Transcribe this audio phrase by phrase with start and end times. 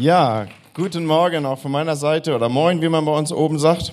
[0.00, 3.92] Ja, guten Morgen auch von meiner Seite oder moin, wie man bei uns oben sagt.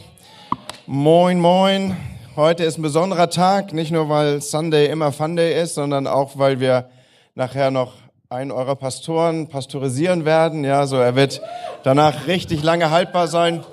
[0.86, 1.98] Moin, moin.
[2.38, 6.38] Heute ist ein besonderer Tag, nicht nur weil Sunday immer Fun Day ist, sondern auch
[6.38, 6.88] weil wir
[7.35, 7.91] nachher noch
[8.29, 10.63] einen eurer Pastoren pastorisieren werden.
[10.63, 11.42] Ja, so er wird
[11.83, 13.65] danach richtig lange haltbar sein.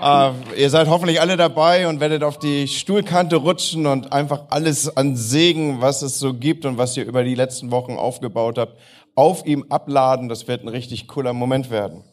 [0.00, 4.96] Uh, ihr seid hoffentlich alle dabei und werdet auf die Stuhlkante rutschen und einfach alles
[4.96, 8.78] an Segen, was es so gibt und was ihr über die letzten Wochen aufgebaut habt,
[9.14, 10.28] auf ihm abladen.
[10.28, 12.04] Das wird ein richtig cooler Moment werden.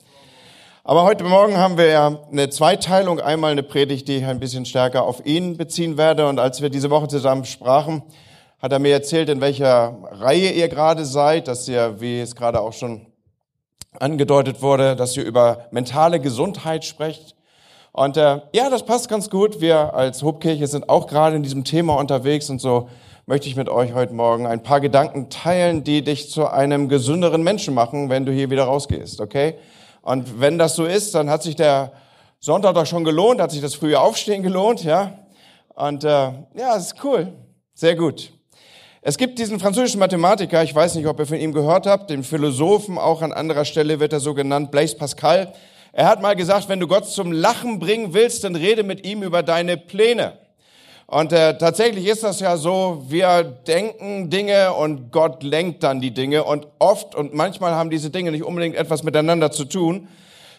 [0.84, 3.20] Aber heute Morgen haben wir ja eine Zweiteilung.
[3.20, 6.28] Einmal eine Predigt, die ich ein bisschen stärker auf ihn beziehen werde.
[6.28, 8.04] Und als wir diese Woche zusammen sprachen,
[8.60, 12.62] hat er mir erzählt, in welcher Reihe ihr gerade seid, dass ihr, wie es gerade
[12.62, 13.08] auch schon
[14.00, 17.36] angedeutet wurde, dass ihr über mentale Gesundheit sprecht.
[17.92, 19.60] Und äh, ja, das passt ganz gut.
[19.60, 22.90] Wir als Hobkirche sind auch gerade in diesem Thema unterwegs und so
[23.30, 27.44] möchte ich mit euch heute Morgen ein paar Gedanken teilen, die dich zu einem gesünderen
[27.44, 29.56] Menschen machen, wenn du hier wieder rausgehst, okay?
[30.02, 31.92] Und wenn das so ist, dann hat sich der
[32.40, 35.26] Sonntag doch schon gelohnt, hat sich das frühe Aufstehen gelohnt, ja?
[35.76, 36.08] Und äh,
[36.56, 37.34] ja, ist cool,
[37.74, 38.32] sehr gut.
[39.02, 42.24] Es gibt diesen französischen Mathematiker, ich weiß nicht, ob ihr von ihm gehört habt, den
[42.24, 45.52] Philosophen, auch an anderer Stelle wird er so genannt, Blaise Pascal.
[45.92, 49.22] Er hat mal gesagt, wenn du Gott zum Lachen bringen willst, dann rede mit ihm
[49.22, 50.47] über deine Pläne.
[51.10, 56.12] Und äh, tatsächlich ist das ja so, wir denken Dinge und Gott lenkt dann die
[56.14, 56.44] Dinge.
[56.44, 60.10] Und oft und manchmal haben diese Dinge nicht unbedingt etwas miteinander zu tun.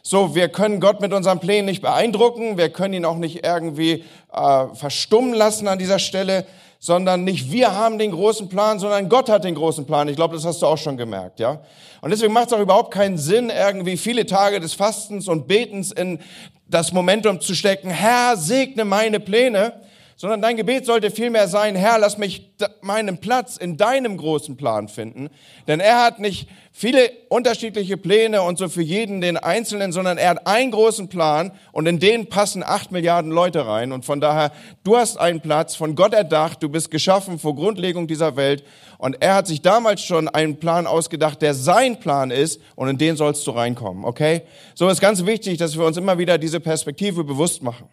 [0.03, 4.05] So, wir können Gott mit unseren Plänen nicht beeindrucken, wir können ihn auch nicht irgendwie
[4.33, 6.47] äh, verstummen lassen an dieser Stelle,
[6.79, 10.09] sondern nicht wir haben den großen Plan, sondern Gott hat den großen Plan.
[10.09, 11.61] Ich glaube, das hast du auch schon gemerkt, ja.
[12.01, 15.93] Und deswegen macht es auch überhaupt keinen Sinn, irgendwie viele Tage des Fastens und Betens
[15.93, 16.21] in
[16.69, 17.91] das Momentum zu stecken.
[17.91, 19.75] Herr, segne meine Pläne,
[20.19, 24.89] sondern dein Gebet sollte vielmehr sein, Herr, lass mich meinen Platz in deinem großen Plan
[24.89, 25.31] finden.
[25.69, 30.31] Denn er hat nicht viele unterschiedliche Pläne und so für jeden den Einzelnen, sondern er
[30.31, 33.93] hat einen großen Plan und in den passen acht Milliarden Leute rein.
[33.93, 34.51] Und von daher,
[34.83, 38.65] du hast einen Platz, von Gott erdacht, du bist geschaffen vor Grundlegung dieser Welt.
[38.99, 42.99] Und er hat sich damals schon einen Plan ausgedacht, der sein Plan ist und in
[42.99, 44.43] den sollst du reinkommen, okay?
[44.75, 47.89] So ist ganz wichtig, dass wir uns immer wieder diese Perspektive bewusst machen.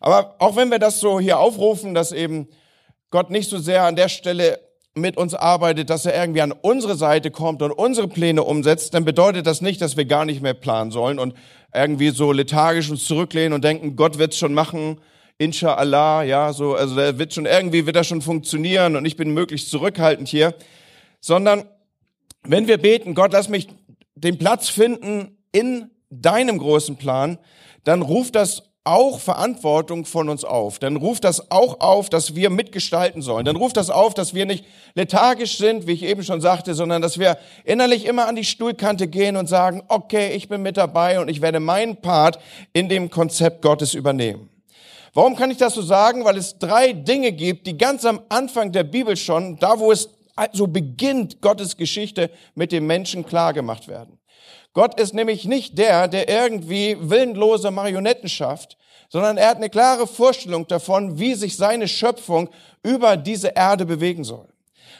[0.00, 2.48] Aber auch wenn wir das so hier aufrufen, dass eben
[3.10, 4.58] Gott nicht so sehr an der Stelle
[4.94, 9.04] mit uns arbeitet, dass er irgendwie an unsere Seite kommt und unsere Pläne umsetzt, dann
[9.04, 11.34] bedeutet das nicht, dass wir gar nicht mehr planen sollen und
[11.72, 15.00] irgendwie so lethargisch uns zurücklehnen und denken, Gott wird's schon machen,
[15.38, 19.32] inshallah, ja, so, also der wird schon irgendwie wird das schon funktionieren und ich bin
[19.32, 20.54] möglichst zurückhaltend hier,
[21.20, 21.64] sondern
[22.42, 23.68] wenn wir beten, Gott, lass mich
[24.14, 27.38] den Platz finden in deinem großen Plan,
[27.84, 30.80] dann ruft das auch Verantwortung von uns auf.
[30.80, 33.44] Dann ruft das auch auf, dass wir mitgestalten sollen.
[33.44, 34.64] Dann ruft das auf, dass wir nicht
[34.94, 39.06] lethargisch sind, wie ich eben schon sagte, sondern dass wir innerlich immer an die Stuhlkante
[39.06, 42.40] gehen und sagen, okay, ich bin mit dabei und ich werde meinen Part
[42.72, 44.50] in dem Konzept Gottes übernehmen.
[45.14, 46.24] Warum kann ich das so sagen?
[46.24, 50.10] Weil es drei Dinge gibt, die ganz am Anfang der Bibel schon, da wo es
[50.52, 54.18] so beginnt, Gottes Geschichte mit dem Menschen klar gemacht werden.
[54.72, 58.76] Gott ist nämlich nicht der, der irgendwie willenlose Marionetten schafft,
[59.10, 62.48] sondern er hat eine klare Vorstellung davon, wie sich seine Schöpfung
[62.82, 64.46] über diese Erde bewegen soll.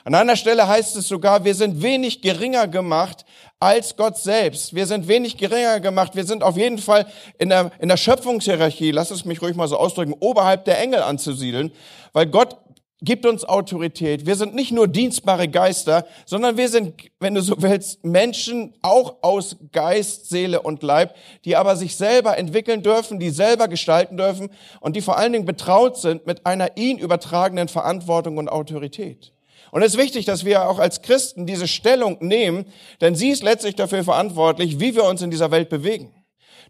[0.04, 3.24] An einer Stelle heißt es sogar, wir sind wenig geringer gemacht
[3.60, 4.74] als Gott selbst.
[4.74, 6.16] Wir sind wenig geringer gemacht.
[6.16, 7.06] Wir sind auf jeden Fall
[7.38, 11.02] in der, in der Schöpfungshierarchie, lass es mich ruhig mal so ausdrücken, oberhalb der Engel
[11.02, 11.70] anzusiedeln,
[12.12, 12.56] weil Gott
[13.02, 14.26] gibt uns Autorität.
[14.26, 19.16] Wir sind nicht nur dienstbare Geister, sondern wir sind, wenn du so willst, Menschen auch
[19.22, 24.50] aus Geist, Seele und Leib, die aber sich selber entwickeln dürfen, die selber gestalten dürfen
[24.80, 29.32] und die vor allen Dingen betraut sind mit einer ihnen übertragenen Verantwortung und Autorität.
[29.70, 32.66] Und es ist wichtig, dass wir auch als Christen diese Stellung nehmen,
[33.00, 36.12] denn sie ist letztlich dafür verantwortlich, wie wir uns in dieser Welt bewegen.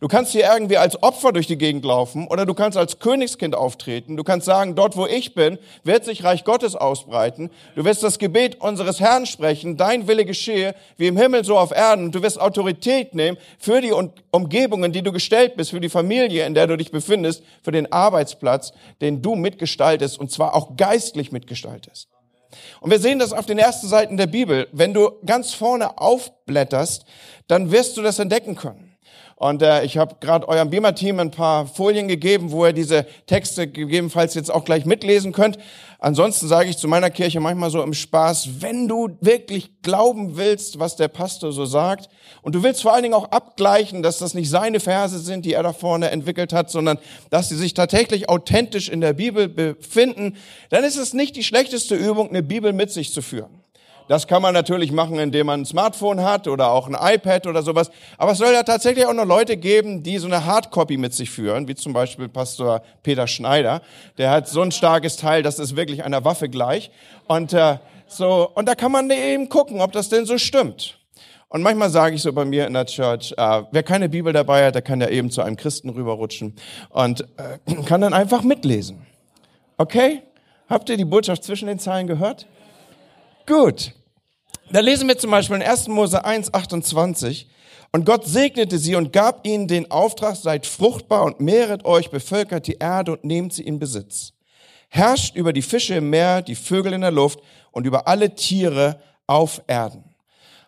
[0.00, 3.54] Du kannst hier irgendwie als Opfer durch die Gegend laufen oder du kannst als Königskind
[3.54, 4.16] auftreten.
[4.16, 7.50] Du kannst sagen, dort wo ich bin, wird sich Reich Gottes ausbreiten.
[7.76, 11.70] Du wirst das Gebet unseres Herrn sprechen, dein Wille geschehe, wie im Himmel so auf
[11.70, 12.12] Erden.
[12.12, 13.92] Du wirst Autorität nehmen für die
[14.30, 17.92] Umgebungen, die du gestellt bist, für die Familie, in der du dich befindest, für den
[17.92, 22.08] Arbeitsplatz, den du mitgestaltest und zwar auch geistlich mitgestaltest.
[22.80, 24.66] Und wir sehen das auf den ersten Seiten der Bibel.
[24.72, 27.04] Wenn du ganz vorne aufblätterst,
[27.48, 28.89] dann wirst du das entdecken können.
[29.40, 33.66] Und äh, ich habe gerade eurem Beamer-Team ein paar Folien gegeben, wo ihr diese Texte
[33.66, 35.56] gegebenenfalls jetzt auch gleich mitlesen könnt.
[35.98, 40.78] Ansonsten sage ich zu meiner Kirche manchmal so im Spaß, wenn du wirklich glauben willst,
[40.78, 42.10] was der Pastor so sagt,
[42.42, 45.54] und du willst vor allen Dingen auch abgleichen, dass das nicht seine Verse sind, die
[45.54, 46.98] er da vorne entwickelt hat, sondern
[47.30, 50.36] dass sie sich tatsächlich authentisch in der Bibel befinden,
[50.68, 53.59] dann ist es nicht die schlechteste Übung, eine Bibel mit sich zu führen.
[54.10, 57.62] Das kann man natürlich machen, indem man ein Smartphone hat oder auch ein iPad oder
[57.62, 57.92] sowas.
[58.18, 61.30] Aber es soll ja tatsächlich auch noch Leute geben, die so eine Hardcopy mit sich
[61.30, 63.82] führen, wie zum Beispiel Pastor Peter Schneider.
[64.18, 66.90] Der hat so ein starkes Teil, das ist wirklich einer Waffe gleich.
[67.28, 67.76] Und äh,
[68.08, 70.98] so und da kann man eben gucken, ob das denn so stimmt.
[71.46, 74.66] Und manchmal sage ich so bei mir in der Church, äh, wer keine Bibel dabei
[74.66, 76.56] hat, der kann ja eben zu einem Christen rüberrutschen
[76.88, 79.06] und äh, kann dann einfach mitlesen.
[79.76, 80.22] Okay?
[80.68, 82.48] Habt ihr die Botschaft zwischen den Zeilen gehört?
[83.46, 83.92] Gut.
[84.72, 85.88] Da lesen wir zum Beispiel in 1.
[85.88, 87.48] Mose 1, 28.
[87.90, 92.68] Und Gott segnete sie und gab ihnen den Auftrag, seid fruchtbar und mehret euch, bevölkert
[92.68, 94.32] die Erde und nehmt sie in Besitz.
[94.88, 97.40] Herrscht über die Fische im Meer, die Vögel in der Luft
[97.72, 100.04] und über alle Tiere auf Erden.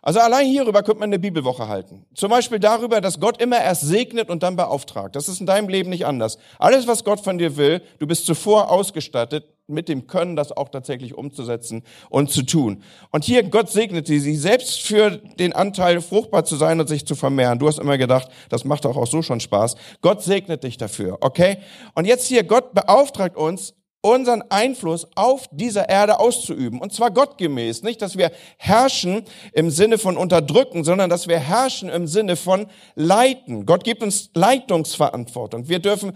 [0.04, 2.04] Also allein hierüber könnte man eine Bibelwoche halten.
[2.12, 5.14] Zum Beispiel darüber, dass Gott immer erst segnet und dann beauftragt.
[5.14, 6.38] Das ist in deinem Leben nicht anders.
[6.58, 10.68] Alles, was Gott von dir will, du bist zuvor ausgestattet mit dem Können, das auch
[10.68, 12.82] tatsächlich umzusetzen und zu tun.
[13.10, 17.14] Und hier, Gott segnete sie selbst für den Anteil, fruchtbar zu sein und sich zu
[17.14, 17.58] vermehren.
[17.58, 19.76] Du hast immer gedacht, das macht doch auch so schon Spaß.
[20.00, 21.58] Gott segnet dich dafür, okay?
[21.94, 26.80] Und jetzt hier, Gott beauftragt uns, unseren Einfluss auf dieser Erde auszuüben.
[26.80, 27.84] Und zwar gottgemäß.
[27.84, 29.22] Nicht, dass wir herrschen
[29.52, 32.66] im Sinne von unterdrücken, sondern dass wir herrschen im Sinne von
[32.96, 33.64] leiten.
[33.64, 35.68] Gott gibt uns Leitungsverantwortung.
[35.68, 36.12] Wir dürfen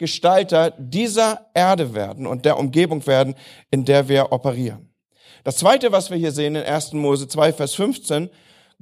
[0.00, 3.34] Mitgestalter dieser Erde werden und der Umgebung werden,
[3.70, 4.88] in der wir operieren.
[5.44, 6.94] Das zweite, was wir hier sehen in 1.
[6.94, 8.30] Mose 2, Vers 15,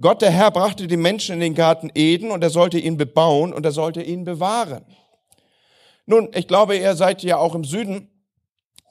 [0.00, 3.52] Gott der Herr brachte die Menschen in den Garten Eden und er sollte ihn bebauen
[3.52, 4.84] und er sollte ihn bewahren.
[6.06, 8.08] Nun, ich glaube, ihr seid ja auch im Süden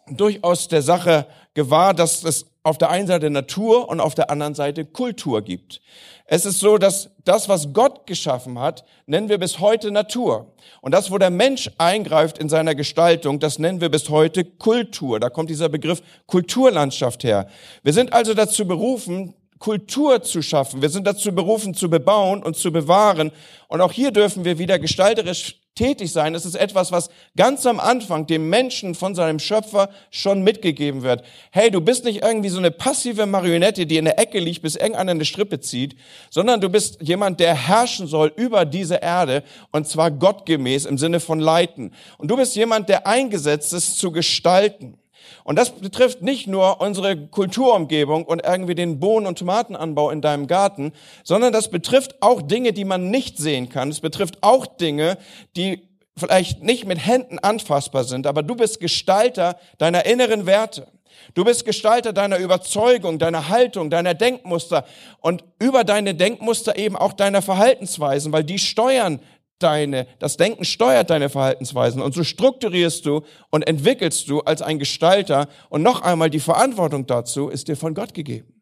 [0.09, 4.53] durchaus der Sache gewahr, dass es auf der einen Seite Natur und auf der anderen
[4.53, 5.81] Seite Kultur gibt.
[6.25, 10.53] Es ist so, dass das, was Gott geschaffen hat, nennen wir bis heute Natur.
[10.81, 15.21] Und das, wo der Mensch eingreift in seiner Gestaltung, das nennen wir bis heute Kultur.
[15.21, 17.47] Da kommt dieser Begriff Kulturlandschaft her.
[17.83, 20.81] Wir sind also dazu berufen, Kultur zu schaffen.
[20.81, 23.31] Wir sind dazu berufen, zu bebauen und zu bewahren.
[23.69, 26.35] Und auch hier dürfen wir wieder gestalterisch tätig sein.
[26.35, 31.23] Es ist etwas, was ganz am Anfang dem Menschen von seinem Schöpfer schon mitgegeben wird.
[31.51, 34.75] Hey, du bist nicht irgendwie so eine passive Marionette, die in der Ecke liegt, bis
[34.75, 35.95] irgendeiner eine Strippe zieht,
[36.29, 41.19] sondern du bist jemand, der herrschen soll über diese Erde und zwar gottgemäß im Sinne
[41.19, 41.93] von leiten.
[42.17, 44.97] Und du bist jemand, der eingesetzt ist zu gestalten.
[45.43, 50.47] Und das betrifft nicht nur unsere Kulturumgebung und irgendwie den Bohnen- und Tomatenanbau in deinem
[50.47, 50.93] Garten,
[51.23, 53.89] sondern das betrifft auch Dinge, die man nicht sehen kann.
[53.89, 55.17] Es betrifft auch Dinge,
[55.55, 55.87] die
[56.17, 60.87] vielleicht nicht mit Händen anfassbar sind, aber du bist Gestalter deiner inneren Werte.
[61.33, 64.85] Du bist Gestalter deiner Überzeugung, deiner Haltung, deiner Denkmuster
[65.19, 69.19] und über deine Denkmuster eben auch deiner Verhaltensweisen, weil die steuern
[69.59, 74.79] deine, das Denken steuert deine Verhaltensweisen und so strukturierst du und entwickelst du als ein
[74.79, 78.61] Gestalter und noch einmal die Verantwortung dazu ist dir von Gott gegeben.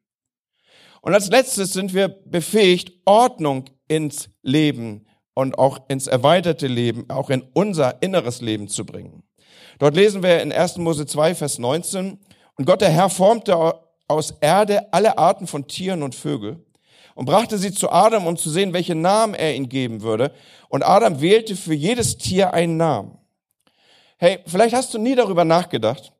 [1.01, 5.05] Und als letztes sind wir befähigt, Ordnung ins Leben
[5.35, 9.23] und auch ins erweiterte Leben, auch in unser inneres Leben zu bringen.
[9.77, 10.77] Dort lesen wir in 1.
[10.77, 12.17] Mose 2, Vers 19,
[12.57, 13.55] und Gott der Herr formte
[14.07, 16.64] aus Erde alle Arten von Tieren und Vögeln
[17.15, 20.31] und brachte sie zu Adam, um zu sehen, welchen Namen er ihnen geben würde.
[20.69, 23.17] Und Adam wählte für jedes Tier einen Namen.
[24.17, 26.13] Hey, vielleicht hast du nie darüber nachgedacht,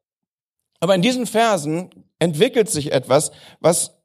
[0.79, 1.89] aber in diesen Versen
[2.19, 3.97] entwickelt sich etwas, was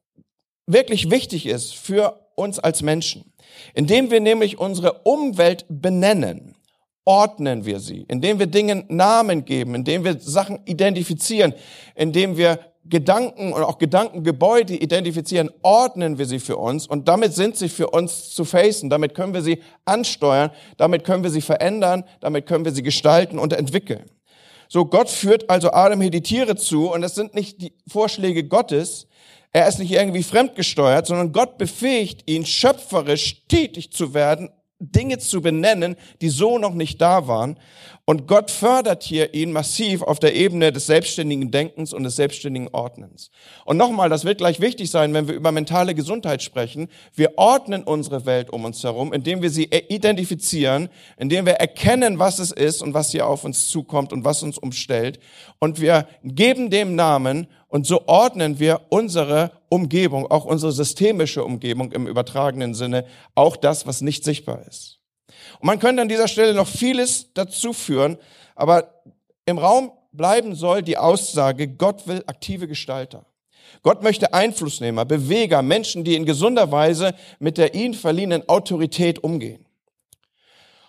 [0.67, 3.33] wirklich wichtig ist für uns als Menschen.
[3.73, 6.55] Indem wir nämlich unsere Umwelt benennen,
[7.03, 11.53] ordnen wir sie, indem wir Dingen Namen geben, indem wir Sachen identifizieren,
[11.95, 17.55] indem wir Gedanken und auch Gedankengebäude identifizieren, ordnen wir sie für uns und damit sind
[17.55, 22.03] sie für uns zu facen, damit können wir sie ansteuern, damit können wir sie verändern,
[22.21, 24.09] damit können wir sie gestalten und entwickeln.
[24.67, 28.45] So, Gott führt also Adam hier die Tiere zu und das sind nicht die Vorschläge
[28.45, 29.07] Gottes,
[29.53, 34.49] er ist nicht irgendwie fremdgesteuert, sondern Gott befähigt ihn, schöpferisch tätig zu werden
[34.81, 37.57] Dinge zu benennen, die so noch nicht da waren.
[38.11, 42.67] Und Gott fördert hier ihn massiv auf der Ebene des selbstständigen Denkens und des selbstständigen
[42.73, 43.31] Ordnens.
[43.63, 46.89] Und nochmal, das wird gleich wichtig sein, wenn wir über mentale Gesundheit sprechen.
[47.15, 52.39] Wir ordnen unsere Welt um uns herum, indem wir sie identifizieren, indem wir erkennen, was
[52.39, 55.21] es ist und was hier auf uns zukommt und was uns umstellt.
[55.59, 61.93] Und wir geben dem Namen und so ordnen wir unsere Umgebung, auch unsere systemische Umgebung
[61.93, 65.00] im übertragenen Sinne, auch das, was nicht sichtbar ist.
[65.59, 68.17] Und man könnte an dieser Stelle noch vieles dazu führen,
[68.55, 69.01] aber
[69.45, 73.25] im Raum bleiben soll die Aussage, Gott will aktive Gestalter.
[73.83, 79.65] Gott möchte Einflussnehmer, Beweger, Menschen, die in gesunder Weise mit der ihnen verliehenen Autorität umgehen.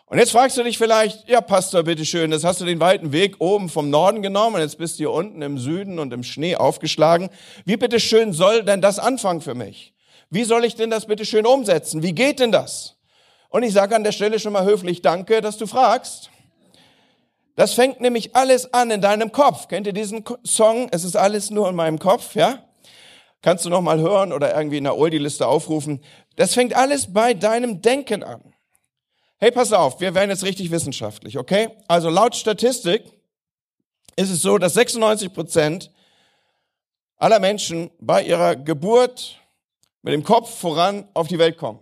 [0.06, 3.36] Und jetzt fragst du dich vielleicht, ja Pastor, bitteschön, das hast du den weiten Weg
[3.38, 6.54] oben vom Norden genommen und jetzt bist du hier unten im Süden und im Schnee
[6.54, 7.30] aufgeschlagen.
[7.64, 9.94] Wie bitteschön soll denn das anfangen für mich?
[10.28, 12.02] Wie soll ich denn das bitteschön umsetzen?
[12.02, 12.96] Wie geht denn das?
[13.52, 16.30] Und ich sage an der Stelle schon mal höflich Danke, dass du fragst.
[17.54, 19.68] Das fängt nämlich alles an in deinem Kopf.
[19.68, 20.88] Kennt ihr diesen Song?
[20.90, 22.64] Es ist alles nur in meinem Kopf, ja?
[23.42, 26.02] Kannst du noch mal hören oder irgendwie in der Oldie-Liste aufrufen.
[26.36, 28.54] Das fängt alles bei deinem Denken an.
[29.36, 31.68] Hey, pass auf, wir werden jetzt richtig wissenschaftlich, okay?
[31.88, 33.04] Also laut Statistik
[34.16, 35.90] ist es so, dass 96 Prozent
[37.18, 39.36] aller Menschen bei ihrer Geburt
[40.00, 41.80] mit dem Kopf voran auf die Welt kommen.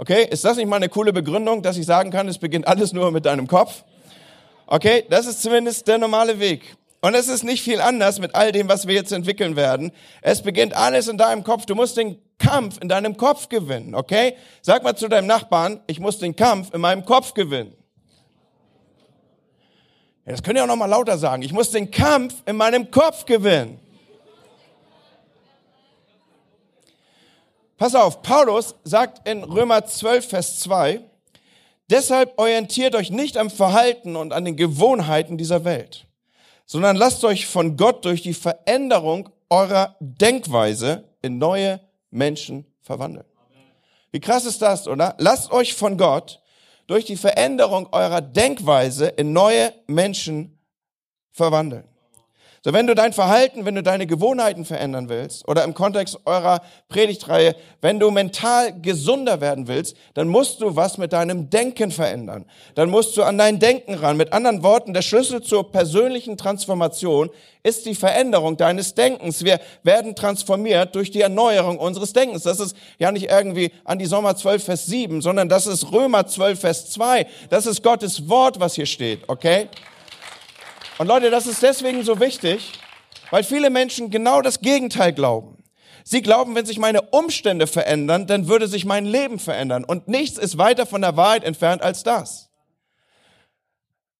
[0.00, 2.92] Okay, ist das nicht mal eine coole Begründung, dass ich sagen kann, es beginnt alles
[2.92, 3.82] nur mit deinem Kopf?
[4.68, 6.76] Okay, das ist zumindest der normale Weg.
[7.00, 9.90] Und es ist nicht viel anders mit all dem, was wir jetzt entwickeln werden.
[10.22, 11.66] Es beginnt alles in deinem Kopf.
[11.66, 14.36] Du musst den Kampf in deinem Kopf gewinnen, okay?
[14.62, 17.74] Sag mal zu deinem Nachbarn, ich muss den Kampf in meinem Kopf gewinnen.
[20.26, 21.42] Ja, das könnt ihr auch noch mal lauter sagen.
[21.42, 23.80] Ich muss den Kampf in meinem Kopf gewinnen.
[27.78, 31.00] Pass auf, Paulus sagt in Römer 12, Vers 2,
[31.88, 36.08] deshalb orientiert euch nicht am Verhalten und an den Gewohnheiten dieser Welt,
[36.66, 41.80] sondern lasst euch von Gott durch die Veränderung eurer Denkweise in neue
[42.10, 43.24] Menschen verwandeln.
[44.10, 45.14] Wie krass ist das, oder?
[45.18, 46.42] Lasst euch von Gott
[46.88, 50.58] durch die Veränderung eurer Denkweise in neue Menschen
[51.30, 51.87] verwandeln.
[52.68, 56.60] So, wenn du dein Verhalten, wenn du deine Gewohnheiten verändern willst, oder im Kontext eurer
[56.90, 62.44] Predigtreihe, wenn du mental gesunder werden willst, dann musst du was mit deinem Denken verändern.
[62.74, 64.18] Dann musst du an dein Denken ran.
[64.18, 67.30] Mit anderen Worten, der Schlüssel zur persönlichen Transformation
[67.62, 69.44] ist die Veränderung deines Denkens.
[69.44, 72.42] Wir werden transformiert durch die Erneuerung unseres Denkens.
[72.42, 76.26] Das ist ja nicht irgendwie an die Sommer 12, Vers 7, sondern das ist Römer
[76.26, 77.26] 12, Vers 2.
[77.48, 79.68] Das ist Gottes Wort, was hier steht, okay?
[80.98, 82.72] Und Leute, das ist deswegen so wichtig,
[83.30, 85.62] weil viele Menschen genau das Gegenteil glauben.
[86.02, 89.84] Sie glauben, wenn sich meine Umstände verändern, dann würde sich mein Leben verändern.
[89.84, 92.50] Und nichts ist weiter von der Wahrheit entfernt als das.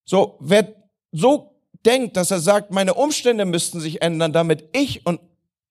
[0.04, 0.74] So, wer
[1.10, 5.20] so denkt, dass er sagt, meine Umstände müssten sich ändern, damit ich und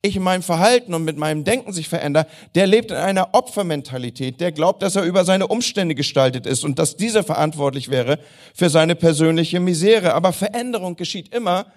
[0.01, 4.39] ich in meinem Verhalten und mit meinem Denken sich verändere, der lebt in einer Opfermentalität,
[4.39, 8.19] der glaubt, dass er über seine Umstände gestaltet ist und dass dieser verantwortlich wäre
[8.53, 10.13] für seine persönliche Misere.
[10.13, 11.67] Aber Veränderung geschieht immer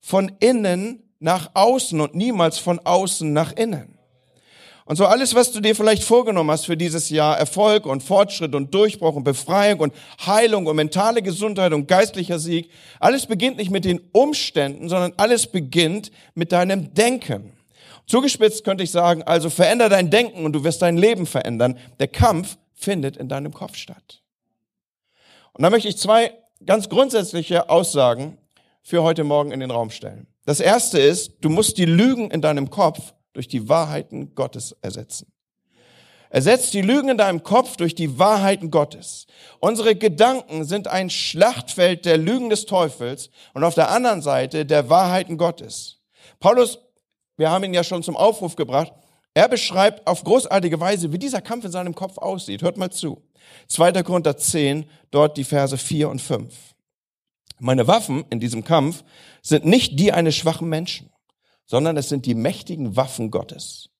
[0.00, 3.98] von innen nach außen und niemals von außen nach innen.
[4.84, 8.54] Und so alles, was du dir vielleicht vorgenommen hast für dieses Jahr, Erfolg und Fortschritt
[8.54, 9.94] und Durchbruch und Befreiung und
[10.24, 15.46] Heilung und mentale Gesundheit und geistlicher Sieg, alles beginnt nicht mit den Umständen, sondern alles
[15.46, 17.57] beginnt mit deinem Denken.
[18.08, 21.78] Zugespitzt könnte ich sagen, also veränder dein Denken und du wirst dein Leben verändern.
[22.00, 24.22] Der Kampf findet in deinem Kopf statt.
[25.52, 26.32] Und da möchte ich zwei
[26.64, 28.38] ganz grundsätzliche Aussagen
[28.82, 30.26] für heute Morgen in den Raum stellen.
[30.46, 35.30] Das erste ist, du musst die Lügen in deinem Kopf durch die Wahrheiten Gottes ersetzen.
[36.30, 39.26] Ersetzt die Lügen in deinem Kopf durch die Wahrheiten Gottes.
[39.60, 44.88] Unsere Gedanken sind ein Schlachtfeld der Lügen des Teufels und auf der anderen Seite der
[44.88, 46.00] Wahrheiten Gottes.
[46.40, 46.78] Paulus
[47.38, 48.92] wir haben ihn ja schon zum Aufruf gebracht.
[49.32, 52.62] Er beschreibt auf großartige Weise, wie dieser Kampf in seinem Kopf aussieht.
[52.62, 53.22] Hört mal zu.
[53.68, 54.02] 2.
[54.02, 56.52] Korinther 10, dort die Verse 4 und 5.
[57.60, 59.04] Meine Waffen in diesem Kampf
[59.40, 61.10] sind nicht die eines schwachen Menschen,
[61.64, 63.90] sondern es sind die mächtigen Waffen Gottes.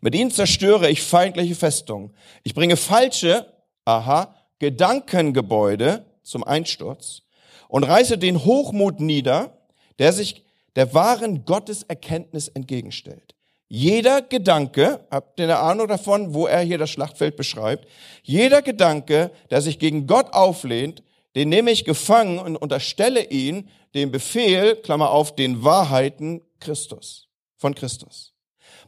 [0.00, 2.14] Mit ihnen zerstöre ich feindliche Festungen.
[2.44, 3.52] Ich bringe falsche,
[3.84, 7.22] aha, Gedankengebäude zum Einsturz
[7.68, 9.58] und reiße den Hochmut nieder,
[9.98, 10.45] der sich
[10.76, 13.34] der wahren Gotteserkenntnis entgegenstellt.
[13.68, 17.88] Jeder Gedanke, habt ihr eine Ahnung davon, wo er hier das Schlachtfeld beschreibt?
[18.22, 21.02] Jeder Gedanke, der sich gegen Gott auflehnt,
[21.34, 27.74] den nehme ich gefangen und unterstelle ihn dem Befehl, Klammer auf, den Wahrheiten Christus, von
[27.74, 28.34] Christus.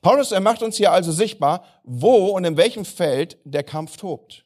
[0.00, 4.45] Paulus, er macht uns hier also sichtbar, wo und in welchem Feld der Kampf tobt.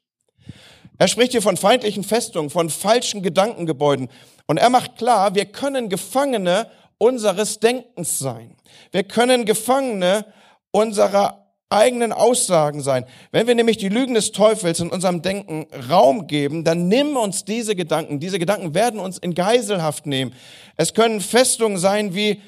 [0.98, 4.08] Er spricht hier von feindlichen Festungen, von falschen Gedankengebäuden.
[4.46, 6.70] Und er macht klar, wir können Gefangene
[7.02, 8.54] unseres Denkens sein.
[8.92, 10.24] Wir können Gefangene
[10.70, 13.04] unserer eigenen Aussagen sein.
[13.32, 17.44] Wenn wir nämlich die Lügen des Teufels in unserem Denken Raum geben, dann nimm uns
[17.44, 18.20] diese Gedanken.
[18.20, 20.32] Diese Gedanken werden uns in Geiselhaft nehmen.
[20.76, 22.40] Es können Festungen sein wie,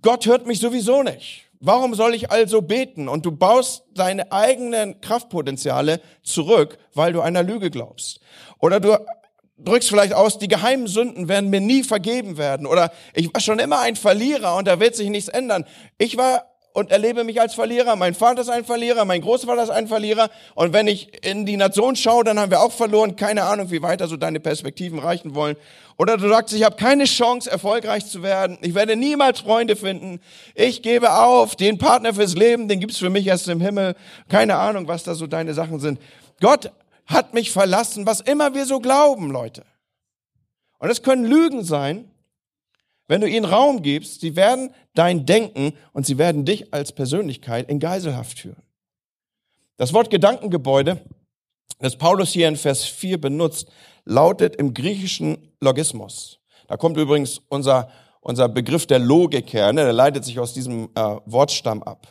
[0.00, 1.46] Gott hört mich sowieso nicht.
[1.58, 3.08] Warum soll ich also beten?
[3.08, 8.20] Und du baust deine eigenen Kraftpotenziale zurück, weil du einer Lüge glaubst.
[8.60, 8.96] Oder du
[9.58, 12.66] drückst vielleicht aus, die geheimen Sünden werden mir nie vergeben werden.
[12.66, 15.64] Oder ich war schon immer ein Verlierer und da wird sich nichts ändern.
[15.98, 16.44] Ich war
[16.76, 17.96] und erlebe mich als Verlierer.
[17.96, 20.28] Mein Vater ist ein Verlierer, mein Großvater ist ein Verlierer.
[20.54, 23.16] Und wenn ich in die Nation schaue, dann haben wir auch verloren.
[23.16, 25.56] Keine Ahnung, wie weiter so deine Perspektiven reichen wollen.
[25.96, 28.58] Oder du sagst, ich habe keine Chance, erfolgreich zu werden.
[28.60, 30.20] Ich werde niemals Freunde finden.
[30.54, 31.56] Ich gebe auf.
[31.56, 33.96] Den Partner fürs Leben, den gibt's für mich erst im Himmel.
[34.28, 35.98] Keine Ahnung, was da so deine Sachen sind.
[36.42, 36.70] Gott
[37.06, 39.64] hat mich verlassen, was immer wir so glauben, Leute.
[40.78, 42.10] Und es können Lügen sein,
[43.08, 47.70] wenn du ihnen Raum gibst, sie werden dein Denken und sie werden dich als Persönlichkeit
[47.70, 48.62] in Geiselhaft führen.
[49.76, 51.00] Das Wort Gedankengebäude,
[51.78, 53.70] das Paulus hier in Vers 4 benutzt,
[54.04, 56.40] lautet im griechischen Logismus.
[56.66, 59.84] Da kommt übrigens unser, unser Begriff der Logik her, ne?
[59.84, 62.08] der leitet sich aus diesem äh, Wortstamm ab.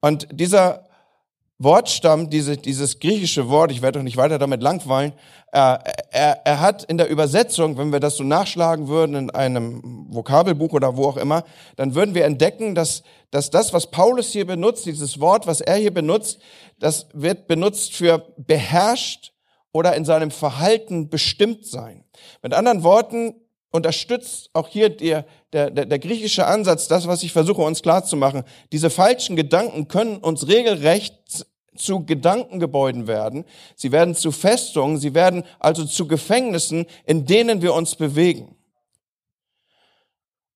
[0.00, 0.88] Und dieser
[1.58, 5.12] Wortstamm, diese, dieses griechische Wort, ich werde doch nicht weiter damit langweilen,
[5.52, 5.78] äh,
[6.10, 10.72] er, er hat in der Übersetzung, wenn wir das so nachschlagen würden in einem Vokabelbuch
[10.72, 11.44] oder wo auch immer,
[11.76, 15.76] dann würden wir entdecken, dass, dass das, was Paulus hier benutzt, dieses Wort, was er
[15.76, 16.40] hier benutzt,
[16.80, 19.32] das wird benutzt für beherrscht
[19.72, 22.04] oder in seinem Verhalten bestimmt sein.
[22.42, 23.34] Mit anderen Worten,
[23.74, 28.42] unterstützt auch hier der, der, der griechische Ansatz, das, was ich versuche uns klarzumachen.
[28.72, 31.46] Diese falschen Gedanken können uns regelrecht
[31.76, 33.44] zu Gedankengebäuden werden.
[33.76, 38.56] Sie werden zu Festungen, sie werden also zu Gefängnissen, in denen wir uns bewegen.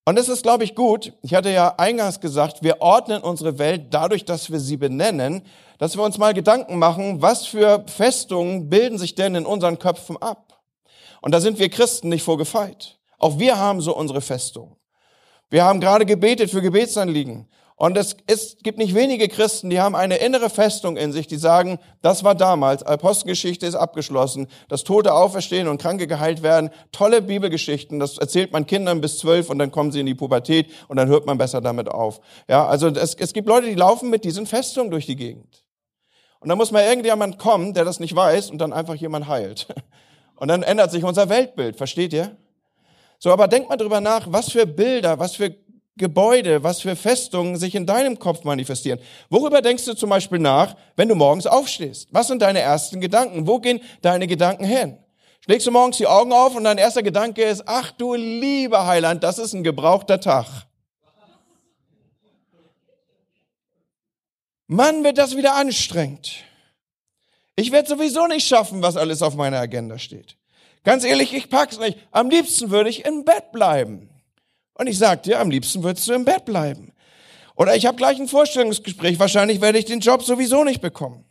[0.05, 1.13] Und es ist, glaube ich, gut.
[1.21, 5.43] Ich hatte ja eingangs gesagt, wir ordnen unsere Welt dadurch, dass wir sie benennen,
[5.79, 10.17] dass wir uns mal Gedanken machen, was für Festungen bilden sich denn in unseren Köpfen
[10.17, 10.63] ab?
[11.21, 12.99] Und da sind wir Christen nicht vorgefeit.
[13.19, 14.78] Auch wir haben so unsere Festung.
[15.51, 17.49] Wir haben gerade gebetet für Gebetsanliegen.
[17.79, 21.37] Und es, es gibt nicht wenige Christen, die haben eine innere Festung in sich, die
[21.37, 27.23] sagen, das war damals, Apostelgeschichte ist abgeschlossen, das Tote auferstehen und Kranke geheilt werden, tolle
[27.23, 30.97] Bibelgeschichten, das erzählt man Kindern bis zwölf und dann kommen sie in die Pubertät und
[30.97, 32.21] dann hört man besser damit auf.
[32.49, 35.65] Ja, also es, es gibt Leute, die laufen mit diesen Festungen durch die Gegend.
[36.41, 39.69] Und dann muss mal irgendjemand kommen, der das nicht weiß und dann einfach jemand heilt.
[40.35, 42.37] Und dann ändert sich unser Weltbild, versteht ihr?
[43.19, 45.55] So, aber denk mal drüber nach, was für Bilder, was für
[45.97, 49.01] Gebäude, was für Festungen sich in deinem Kopf manifestieren.
[49.29, 52.09] Worüber denkst du zum Beispiel nach, wenn du morgens aufstehst?
[52.13, 53.47] Was sind deine ersten Gedanken?
[53.47, 54.97] Wo gehen deine Gedanken hin?
[55.41, 59.25] Schlägst du morgens die Augen auf und dein erster Gedanke ist, ach du lieber Heiland,
[59.25, 60.47] das ist ein gebrauchter Tag.
[64.69, 66.45] Mann, wird das wieder anstrengend.
[67.57, 70.37] Ich werde sowieso nicht schaffen, was alles auf meiner Agenda steht.
[70.85, 71.99] Ganz ehrlich, ich pack's nicht.
[72.11, 74.09] Am liebsten würde ich im Bett bleiben.
[74.75, 76.93] Und ich sag dir, am liebsten würdest du im Bett bleiben.
[77.57, 81.25] Oder ich habe gleich ein Vorstellungsgespräch, wahrscheinlich werde ich den Job sowieso nicht bekommen.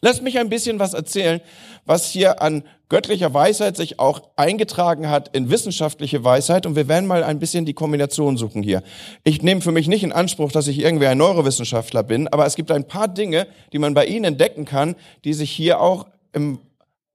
[0.00, 1.40] Lass mich ein bisschen was erzählen,
[1.84, 6.66] was hier an göttlicher Weisheit sich auch eingetragen hat in wissenschaftliche Weisheit.
[6.66, 8.82] Und wir werden mal ein bisschen die Kombination suchen hier.
[9.22, 12.54] Ich nehme für mich nicht in Anspruch, dass ich irgendwie ein Neurowissenschaftler bin, aber es
[12.54, 16.60] gibt ein paar Dinge, die man bei Ihnen entdecken kann, die sich hier auch im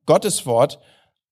[0.05, 0.79] Gotteswort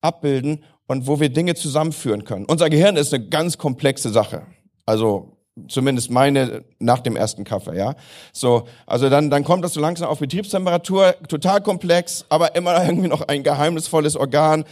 [0.02, 2.46] abbilden und wo wir Dinge zusammenführen können.
[2.46, 4.44] Unser Gehirn ist eine ganz komplexe Sache.
[4.86, 7.96] Also zumindest meine nach dem ersten Kaffee, ja.
[8.32, 13.10] So, also dann dann kommt das so langsam auf Betriebstemperatur, total komplex, aber immer irgendwie
[13.10, 14.66] noch ein geheimnisvolles Organ.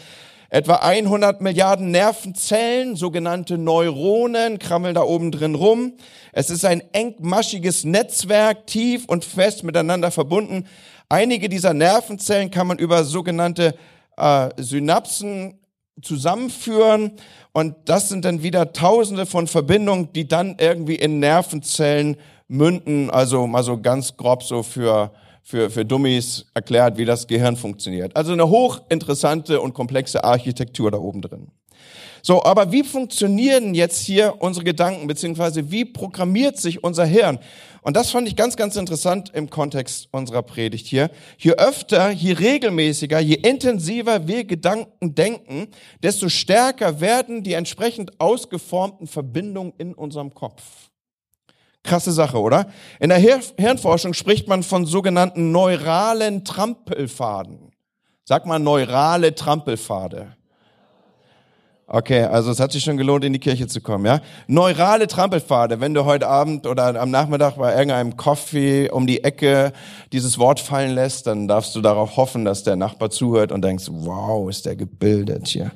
[0.50, 5.94] Etwa 100 Milliarden Nervenzellen, sogenannte Neuronen, krammeln da oben drin rum.
[6.32, 10.68] Es ist ein engmaschiges Netzwerk, tief und fest miteinander verbunden.
[11.10, 13.76] Einige dieser Nervenzellen kann man über sogenannte
[14.18, 15.60] äh, Synapsen
[16.02, 17.12] zusammenführen
[17.54, 23.48] und das sind dann wieder tausende von Verbindungen, die dann irgendwie in Nervenzellen münden, also
[23.48, 25.12] mal so ganz grob so für
[25.46, 28.16] für, für Dummies erklärt, wie das Gehirn funktioniert.
[28.16, 31.52] Also eine hochinteressante und komplexe Architektur da oben drin.
[32.22, 37.40] So, aber wie funktionieren jetzt hier unsere Gedanken, beziehungsweise wie programmiert sich unser Hirn?
[37.82, 41.12] Und das fand ich ganz, ganz interessant im Kontext unserer Predigt hier.
[41.38, 45.68] Je öfter, je regelmäßiger, je intensiver wir Gedanken denken,
[46.02, 50.64] desto stärker werden die entsprechend ausgeformten Verbindungen in unserem Kopf.
[51.84, 52.72] Krasse Sache, oder?
[53.00, 57.72] In der Hirnforschung spricht man von sogenannten neuralen Trampelfaden.
[58.24, 60.36] Sag mal neurale Trampelfade.
[61.88, 64.20] Okay, also es hat sich schon gelohnt, in die Kirche zu kommen, ja?
[64.48, 69.72] Neurale Trampelpfade, wenn du heute Abend oder am Nachmittag bei irgendeinem Coffee um die Ecke
[70.12, 73.86] dieses Wort fallen lässt, dann darfst du darauf hoffen, dass der Nachbar zuhört und denkst,
[73.90, 75.72] wow, ist der gebildet hier.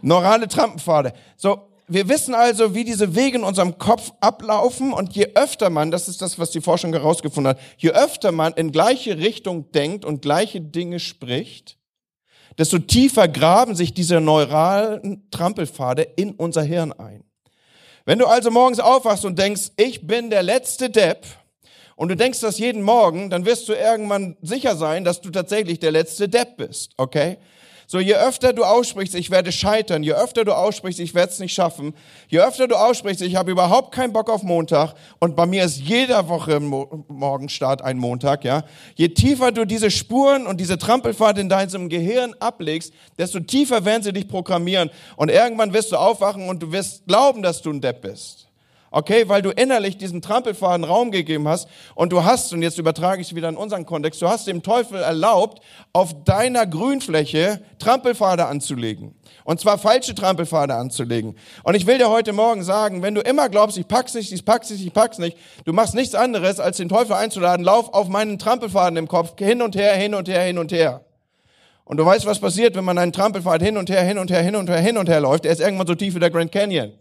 [0.00, 1.12] Neurale Trampelpfade.
[1.36, 5.90] So, wir wissen also, wie diese Wege in unserem Kopf ablaufen und je öfter man,
[5.90, 10.06] das ist das, was die Forschung herausgefunden hat, je öfter man in gleiche Richtung denkt
[10.06, 11.79] und gleiche Dinge spricht,
[12.58, 17.24] desto tiefer graben sich diese neuralen Trampelpfade in unser Hirn ein.
[18.04, 21.26] Wenn du also morgens aufwachst und denkst, ich bin der letzte Depp,
[22.00, 25.80] und du denkst das jeden Morgen, dann wirst du irgendwann sicher sein, dass du tatsächlich
[25.80, 27.36] der letzte Depp bist, okay?
[27.92, 31.40] So, je öfter du aussprichst, ich werde scheitern, je öfter du aussprichst, ich werde es
[31.40, 31.92] nicht schaffen,
[32.28, 35.78] je öfter du aussprichst, ich habe überhaupt keinen Bock auf Montag und bei mir ist
[35.78, 38.62] jeder Woche Mo Morgenstart ein Montag, ja.
[38.94, 44.04] Je tiefer du diese Spuren und diese Trampelfahrt in deinem Gehirn ablegst, desto tiefer werden
[44.04, 47.80] sie dich programmieren und irgendwann wirst du aufwachen und du wirst glauben, dass du ein
[47.80, 48.49] Depp bist.
[48.92, 53.22] Okay, weil du innerlich diesen Trampelfaden Raum gegeben hast und du hast, und jetzt übertrage
[53.22, 58.46] ich es wieder in unseren Kontext, du hast dem Teufel erlaubt, auf deiner Grünfläche Trampelfade
[58.46, 59.14] anzulegen.
[59.44, 61.36] Und zwar falsche Trampelfade anzulegen.
[61.62, 64.44] Und ich will dir heute Morgen sagen, wenn du immer glaubst, ich pack's nicht, ich
[64.44, 68.08] pack's nicht, ich pack's nicht, du machst nichts anderes, als den Teufel einzuladen, lauf auf
[68.08, 71.04] meinen Trampelfaden im Kopf, hin und her, hin und her, hin und her.
[71.84, 74.42] Und du weißt, was passiert, wenn man einen Trampelfad hin und her, hin und her,
[74.42, 75.44] hin und her, hin und her läuft.
[75.44, 76.92] Er ist irgendwann so tief wie der Grand Canyon.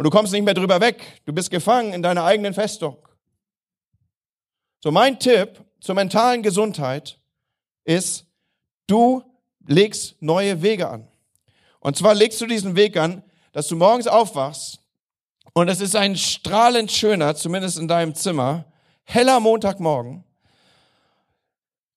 [0.00, 1.20] Und du kommst nicht mehr drüber weg.
[1.26, 2.96] Du bist gefangen in deiner eigenen Festung.
[4.82, 7.18] So mein Tipp zur mentalen Gesundheit
[7.84, 8.24] ist,
[8.86, 9.22] du
[9.66, 11.06] legst neue Wege an.
[11.80, 14.80] Und zwar legst du diesen Weg an, dass du morgens aufwachst
[15.52, 18.64] und es ist ein strahlend schöner, zumindest in deinem Zimmer,
[19.04, 20.24] heller Montagmorgen.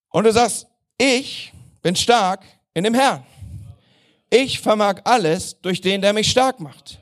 [0.09, 3.25] Und du sagst, ich bin stark in dem Herrn.
[4.29, 6.99] Ich vermag alles durch den, der mich stark macht.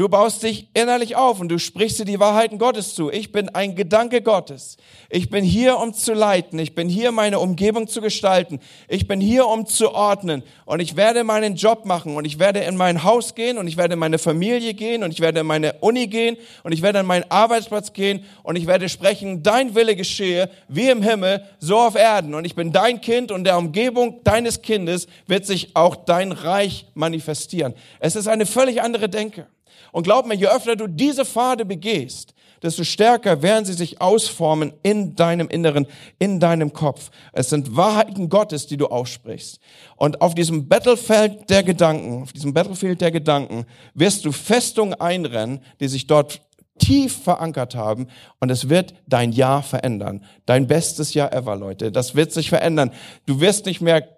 [0.00, 3.10] Du baust dich innerlich auf und du sprichst dir die Wahrheiten Gottes zu.
[3.10, 4.78] Ich bin ein Gedanke Gottes.
[5.10, 6.58] Ich bin hier, um zu leiten.
[6.58, 8.60] Ich bin hier, meine Umgebung zu gestalten.
[8.88, 10.42] Ich bin hier, um zu ordnen.
[10.64, 13.76] Und ich werde meinen Job machen und ich werde in mein Haus gehen und ich
[13.76, 17.00] werde in meine Familie gehen und ich werde in meine Uni gehen und ich werde
[17.00, 21.76] an meinen Arbeitsplatz gehen und ich werde sprechen, dein Wille geschehe, wie im Himmel, so
[21.76, 22.32] auf Erden.
[22.32, 26.86] Und ich bin dein Kind und der Umgebung deines Kindes wird sich auch dein Reich
[26.94, 27.74] manifestieren.
[27.98, 29.46] Es ist eine völlig andere Denke.
[29.92, 34.72] Und glaub mir, je öfter du diese Pfade begehst, desto stärker werden sie sich ausformen
[34.82, 35.86] in deinem Inneren,
[36.18, 37.10] in deinem Kopf.
[37.32, 39.60] Es sind Wahrheiten Gottes, die du aussprichst.
[39.96, 45.60] Und auf diesem Battlefield der Gedanken, auf diesem Battlefield der Gedanken, wirst du Festungen einrennen,
[45.80, 46.42] die sich dort
[46.78, 48.08] tief verankert haben
[48.40, 50.24] und es wird dein Jahr verändern.
[50.46, 51.92] Dein bestes Jahr ever, Leute.
[51.92, 52.90] Das wird sich verändern.
[53.26, 54.08] Du wirst nicht mehr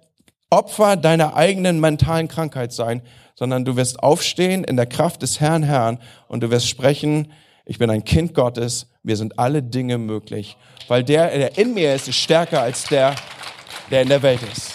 [0.49, 3.03] Opfer deiner eigenen mentalen Krankheit sein,
[3.35, 7.33] sondern du wirst aufstehen in der Kraft des Herrn Herrn und du wirst sprechen,
[7.65, 10.57] ich bin ein Kind Gottes, mir sind alle Dinge möglich,
[10.89, 13.15] weil der, der in mir ist, ist stärker als der,
[13.91, 14.75] der in der Welt ist.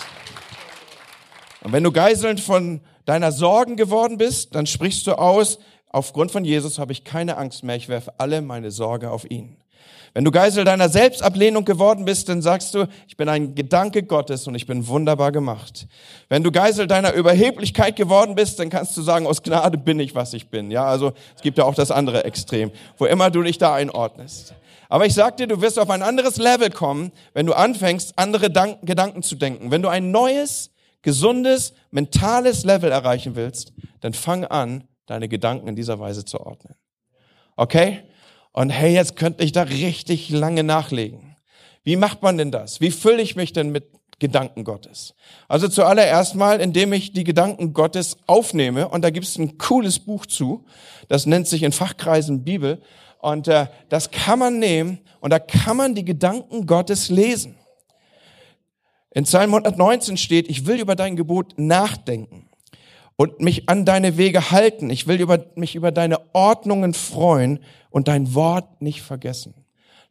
[1.61, 5.59] Und wenn du geiselnd von deiner Sorgen geworden bist, dann sprichst du aus,
[5.97, 9.57] aufgrund von Jesus habe ich keine Angst mehr, ich werfe alle meine Sorge auf ihn.
[10.13, 14.47] Wenn du Geisel deiner Selbstablehnung geworden bist, dann sagst du, ich bin ein Gedanke Gottes
[14.47, 15.87] und ich bin wunderbar gemacht.
[16.29, 20.15] Wenn du Geisel deiner Überheblichkeit geworden bist, dann kannst du sagen, aus Gnade bin ich,
[20.15, 20.71] was ich bin.
[20.71, 24.55] Ja, also es gibt ja auch das andere Extrem, wo immer du dich da einordnest.
[24.89, 28.49] Aber ich sag dir, du wirst auf ein anderes Level kommen, wenn du anfängst, andere
[28.49, 29.69] Dank Gedanken zu denken.
[29.69, 35.75] Wenn du ein neues, gesundes, mentales Level erreichen willst, dann fang an, deine Gedanken in
[35.75, 36.75] dieser Weise zu ordnen.
[37.55, 38.03] Okay?
[38.51, 41.35] Und hey, jetzt könnte ich da richtig lange nachlegen.
[41.83, 42.81] Wie macht man denn das?
[42.81, 43.89] Wie fülle ich mich denn mit
[44.19, 45.15] Gedanken Gottes?
[45.47, 48.89] Also zuallererst mal, indem ich die Gedanken Gottes aufnehme.
[48.89, 50.65] Und da gibt es ein cooles Buch zu.
[51.07, 52.81] Das nennt sich in Fachkreisen Bibel.
[53.19, 57.57] Und äh, das kann man nehmen und da kann man die Gedanken Gottes lesen.
[59.11, 62.46] In Psalm 119 steht, ich will über dein Gebot nachdenken
[63.17, 64.89] und mich an deine Wege halten.
[64.89, 69.53] Ich will über, mich über deine Ordnungen freuen und dein Wort nicht vergessen.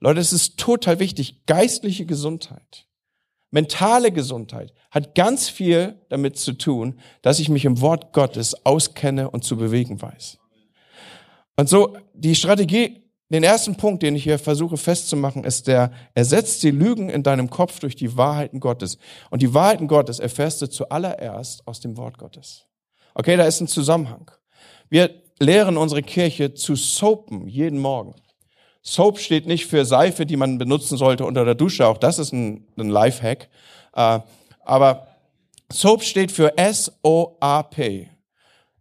[0.00, 1.46] Leute, es ist total wichtig.
[1.46, 2.86] Geistliche Gesundheit,
[3.50, 9.30] mentale Gesundheit hat ganz viel damit zu tun, dass ich mich im Wort Gottes auskenne
[9.30, 10.38] und zu bewegen weiß.
[11.56, 16.62] Und so die Strategie, den ersten Punkt, den ich hier versuche festzumachen, ist der, ersetzt
[16.62, 18.98] die Lügen in deinem Kopf durch die Wahrheiten Gottes.
[19.30, 22.66] Und die Wahrheiten Gottes erfährst du zuallererst aus dem Wort Gottes.
[23.18, 24.30] Okay, da ist ein Zusammenhang.
[24.90, 25.08] Wir
[25.40, 28.14] lehren unsere Kirche zu soapen jeden Morgen.
[28.82, 31.86] Soap steht nicht für Seife, die man benutzen sollte unter der Dusche.
[31.86, 33.48] Auch das ist ein, ein Lifehack.
[33.94, 34.20] Äh,
[34.66, 35.06] aber
[35.72, 38.10] Soap steht für S-O-A-P.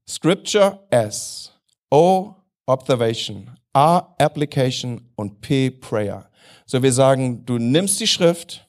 [0.05, 1.53] Scripture S.
[1.89, 3.49] O Observation.
[3.71, 6.29] A Application und P Prayer.
[6.65, 8.67] So wir sagen, du nimmst die Schrift,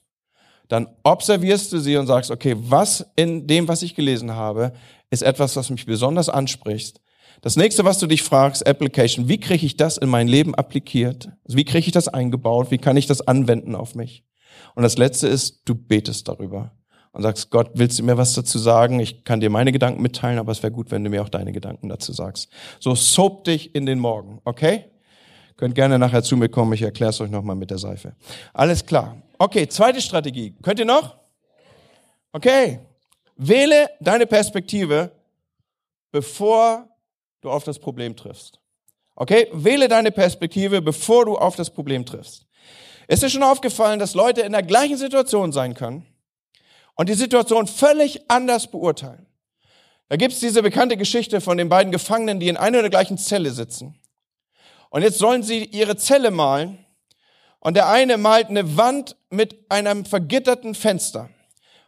[0.67, 4.73] dann observierst du sie und sagst, okay, was in dem, was ich gelesen habe,
[5.09, 6.99] ist etwas, was mich besonders anspricht.
[7.41, 11.29] Das nächste, was du dich fragst, Application, wie kriege ich das in mein Leben applikiert?
[11.45, 12.71] Also wie kriege ich das eingebaut?
[12.71, 14.23] Wie kann ich das anwenden auf mich?
[14.75, 16.71] Und das letzte ist, du betest darüber
[17.11, 18.99] und sagst, Gott, willst du mir was dazu sagen?
[18.99, 21.51] Ich kann dir meine Gedanken mitteilen, aber es wäre gut, wenn du mir auch deine
[21.51, 22.49] Gedanken dazu sagst.
[22.79, 24.85] So soap dich in den Morgen, okay?
[25.57, 28.15] Könnt gerne nachher zu mir kommen, ich erkläre es euch nochmal mit der Seife.
[28.53, 29.17] Alles klar.
[29.39, 30.55] Okay, zweite Strategie.
[30.61, 31.17] Könnt ihr noch?
[32.31, 32.79] Okay.
[33.37, 35.11] Wähle deine Perspektive,
[36.11, 36.87] bevor
[37.41, 38.59] du auf das Problem triffst.
[39.15, 39.47] Okay?
[39.53, 42.45] Wähle deine Perspektive, bevor du auf das Problem triffst.
[43.07, 46.05] Ist dir schon aufgefallen, dass Leute in der gleichen Situation sein können
[46.95, 49.27] und die Situation völlig anders beurteilen?
[50.09, 53.51] Da gibt's diese bekannte Geschichte von den beiden Gefangenen, die in einer oder gleichen Zelle
[53.51, 53.99] sitzen.
[54.89, 56.85] Und jetzt sollen sie ihre Zelle malen.
[57.59, 61.29] Und der eine malt eine Wand mit einem vergitterten Fenster.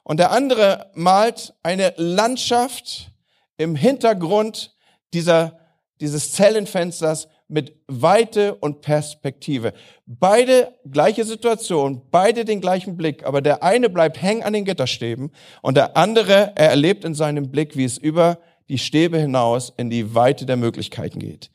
[0.03, 3.11] Und der andere malt eine Landschaft
[3.57, 4.75] im Hintergrund
[5.13, 5.59] dieser,
[5.99, 9.73] dieses Zellenfensters mit Weite und Perspektive.
[10.05, 15.31] Beide gleiche Situation, beide den gleichen Blick, aber der eine bleibt hängen an den Gitterstäben
[15.61, 18.37] und der andere, er erlebt in seinem Blick, wie es über
[18.69, 21.49] die Stäbe hinaus in die Weite der Möglichkeiten geht.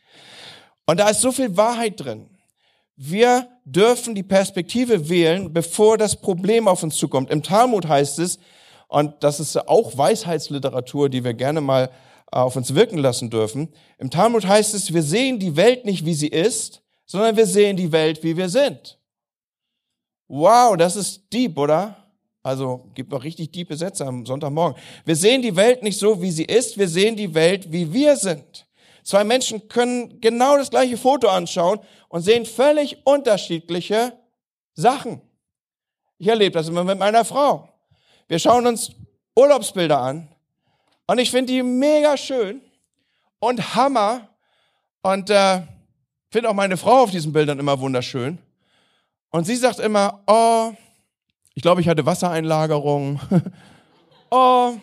[0.85, 2.28] Und da ist so viel Wahrheit drin.
[2.96, 7.30] Wir dürfen die Perspektive wählen, bevor das Problem auf uns zukommt.
[7.30, 8.38] Im Talmud heißt es,
[8.88, 11.90] und das ist auch Weisheitsliteratur, die wir gerne mal
[12.30, 13.68] auf uns wirken lassen dürfen.
[13.98, 17.76] Im Talmud heißt es, wir sehen die Welt nicht, wie sie ist, sondern wir sehen
[17.76, 18.98] die Welt, wie wir sind.
[20.28, 21.96] Wow, das ist deep, oder?
[22.42, 24.80] Also gibt noch richtig diepe Sätze am Sonntagmorgen.
[25.04, 28.16] Wir sehen die Welt nicht so, wie sie ist, wir sehen die Welt, wie wir
[28.16, 28.66] sind.
[29.04, 34.18] Zwei Menschen können genau das gleiche Foto anschauen und sehen völlig unterschiedliche
[34.74, 35.20] Sachen.
[36.18, 37.68] Ich erlebe das immer mit meiner Frau.
[38.28, 38.92] Wir schauen uns
[39.36, 40.28] Urlaubsbilder an
[41.06, 42.62] und ich finde die mega schön
[43.38, 44.28] und Hammer.
[45.02, 45.60] Und äh,
[46.30, 48.38] finde auch meine Frau auf diesen Bildern immer wunderschön.
[49.30, 50.72] Und sie sagt immer, oh,
[51.54, 53.20] ich glaube, ich hatte Wassereinlagerung.
[54.30, 54.74] oh,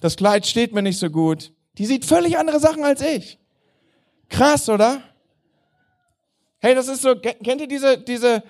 [0.00, 1.52] das Kleid steht mir nicht so gut.
[1.78, 3.38] Die sieht völlig andere Sachen als ich.
[4.34, 5.00] Krass, oder?
[6.58, 8.42] Hey, das ist so, kennt ihr diese, diese,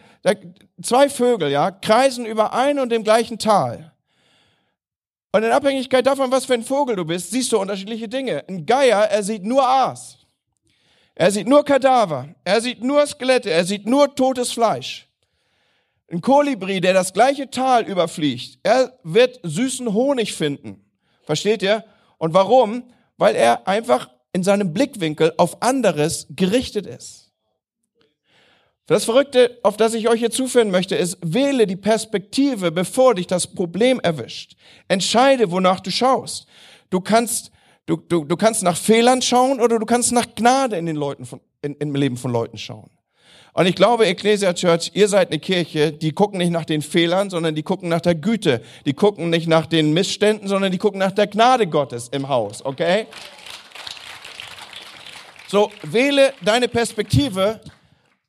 [0.82, 3.92] zwei Vögel, ja, kreisen über ein und dem gleichen Tal.
[5.32, 8.44] Und in Abhängigkeit davon, was für ein Vogel du bist, siehst du unterschiedliche Dinge.
[8.48, 10.16] Ein Geier, er sieht nur Aas.
[11.14, 12.28] Er sieht nur Kadaver.
[12.44, 13.50] Er sieht nur Skelette.
[13.50, 15.06] Er sieht nur totes Fleisch.
[16.10, 20.82] Ein Kolibri, der das gleiche Tal überfliegt, er wird süßen Honig finden.
[21.24, 21.84] Versteht ihr?
[22.16, 22.84] Und warum?
[23.18, 27.30] Weil er einfach in seinem Blickwinkel auf anderes gerichtet ist.
[28.86, 33.26] Das Verrückte, auf das ich euch hier zuführen möchte, ist, wähle die Perspektive, bevor dich
[33.26, 34.56] das Problem erwischt.
[34.88, 36.46] Entscheide, wonach du schaust.
[36.90, 37.50] Du kannst,
[37.86, 41.24] du, du, du kannst nach Fehlern schauen oder du kannst nach Gnade in den Leuten
[41.24, 42.90] von, in, im Leben von Leuten schauen.
[43.54, 47.30] Und ich glaube, Ecclesia Church, ihr seid eine Kirche, die gucken nicht nach den Fehlern,
[47.30, 48.60] sondern die gucken nach der Güte.
[48.84, 52.64] Die gucken nicht nach den Missständen, sondern die gucken nach der Gnade Gottes im Haus,
[52.64, 53.06] okay?
[55.46, 57.60] So, wähle deine Perspektive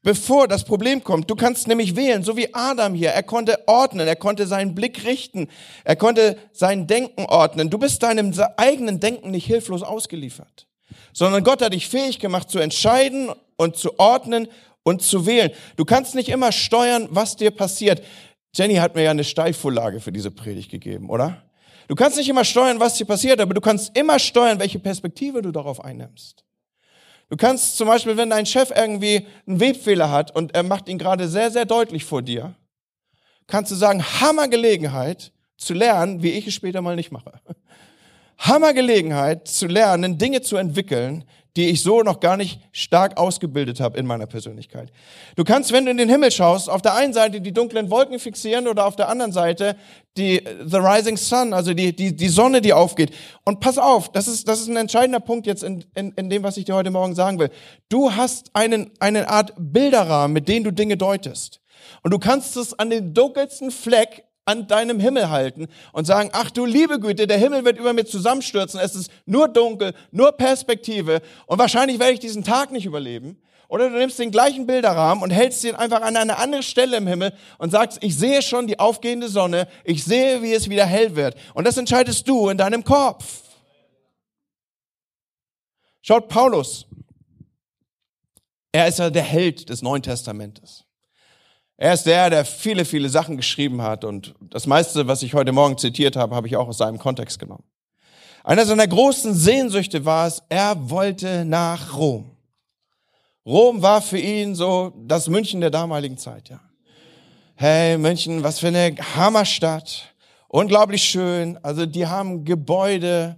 [0.06, 1.30] bevor das Problem kommt.
[1.32, 3.10] Du kannst nämlich wählen, so wie Adam hier.
[3.10, 5.50] Er konnte ordnen, er konnte seinen Blick richten,
[5.84, 7.72] er konnte sein Denken ordnen.
[7.72, 10.68] Du bist deinem eigenen Denken nicht hilflos ausgeliefert,
[11.12, 14.48] sondern Gott hat dich fähig gemacht zu entscheiden und zu ordnen
[14.84, 15.50] und zu wählen.
[15.76, 18.04] Du kannst nicht immer steuern, was dir passiert.
[18.54, 21.42] Jenny hat mir ja eine Steilvorlage für diese Predigt gegeben, oder?
[21.88, 25.42] Du kannst nicht immer steuern, was dir passiert, aber du kannst immer steuern, welche Perspektive
[25.42, 26.45] du darauf einnimmst.
[27.30, 30.98] Du kannst zum Beispiel, wenn dein Chef irgendwie einen Webfehler hat und er macht ihn
[30.98, 32.56] gerade sehr, sehr deutlich vor dir,
[33.48, 37.40] kannst du sagen, Hammergelegenheit zu lernen, wie ich es später mal nicht mache.
[38.38, 41.24] Hammergelegenheit zu lernen, Dinge zu entwickeln,
[41.56, 44.92] die ich so noch gar nicht stark ausgebildet habe in meiner Persönlichkeit.
[45.36, 48.20] Du kannst, wenn du in den Himmel schaust, auf der einen Seite die dunklen Wolken
[48.20, 49.76] fixieren oder auf der anderen Seite
[50.18, 53.12] die the rising sun, also die die die Sonne, die aufgeht.
[53.44, 56.44] Und pass auf, das ist das ist ein entscheidender Punkt jetzt in, in, in dem,
[56.44, 57.50] was ich dir heute Morgen sagen will.
[57.90, 61.62] Du hast einen eine Art Bilderrahmen, mit dem du Dinge deutest.
[62.04, 66.52] Und du kannst es an den dunkelsten Fleck an deinem Himmel halten und sagen, ach
[66.52, 71.22] du liebe Güte, der Himmel wird über mir zusammenstürzen, es ist nur dunkel, nur Perspektive
[71.48, 73.42] und wahrscheinlich werde ich diesen Tag nicht überleben.
[73.68, 77.08] Oder du nimmst den gleichen Bilderrahmen und hältst ihn einfach an eine andere Stelle im
[77.08, 81.16] Himmel und sagst, ich sehe schon die aufgehende Sonne, ich sehe, wie es wieder hell
[81.16, 81.36] wird.
[81.56, 83.42] Und das entscheidest du in deinem Kopf.
[86.04, 86.86] Schaut Paulus.
[88.72, 90.85] Er ist ja der Held des Neuen Testamentes.
[91.78, 95.52] Er ist der, der viele, viele Sachen geschrieben hat und das meiste, was ich heute
[95.52, 97.64] Morgen zitiert habe, habe ich auch aus seinem Kontext genommen.
[98.44, 102.32] Einer seiner großen Sehnsüchte war es, er wollte nach Rom.
[103.46, 106.60] Rom war für ihn so das München der damaligen Zeit, ja.
[107.56, 110.14] Hey, München, was für eine Hammerstadt.
[110.48, 111.58] Unglaublich schön.
[111.64, 113.38] Also die haben Gebäude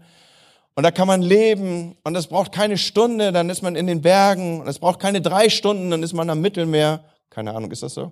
[0.77, 4.03] Und da kann man leben und es braucht keine Stunde, dann ist man in den
[4.03, 4.61] Bergen.
[4.61, 7.03] Und es braucht keine drei Stunden, dann ist man am Mittelmeer.
[7.31, 8.11] Keine Ahnung, ist das so?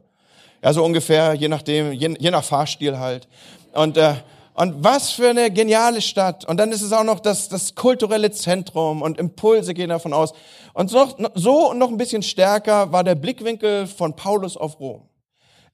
[0.65, 3.27] Ja, so ungefähr, je nachdem, je, je nach Fahrstil halt.
[3.73, 4.15] Und, äh,
[4.55, 6.43] und was für eine geniale Stadt.
[6.45, 10.33] Und dann ist es auch noch das, das kulturelle Zentrum und Impulse gehen davon aus.
[10.73, 15.07] Und so, so und noch ein bisschen stärker war der Blickwinkel von Paulus auf Rom.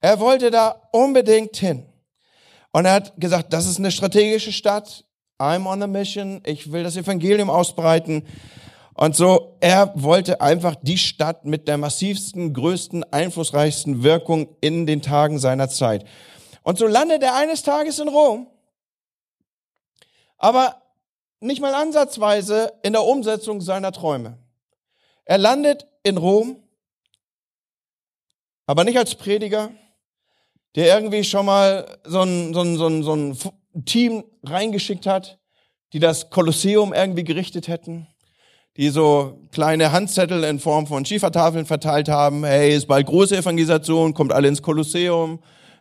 [0.02, 1.86] Er wollte da unbedingt hin.
[2.74, 5.06] Und er hat gesagt, das ist eine strategische Stadt.
[5.40, 6.42] I'm on a mission.
[6.46, 8.24] Ich will das Evangelium ausbreiten.
[8.94, 15.02] Und so, er wollte einfach die Stadt mit der massivsten, größten, einflussreichsten Wirkung in den
[15.02, 16.06] Tagen seiner Zeit.
[16.64, 18.48] Und so landet er eines Tages in Rom,
[20.38, 20.82] aber
[21.40, 24.38] nicht mal ansatzweise in der Umsetzung seiner Träume.
[25.26, 26.62] Er landet in Rom,
[28.68, 29.72] aber nicht als Prediger,
[30.76, 35.40] der irgendwie schon mal so ein, so ein, so ein, so ein Team reingeschickt hat,
[35.94, 38.08] die das Kolosseum irgendwie gerichtet hätten,
[38.78, 42.44] die so kleine Handzettel in Form von Schiefertafeln verteilt haben.
[42.46, 45.40] Hey, ist bald große Evangelisation, kommt alle ins Kolosseum,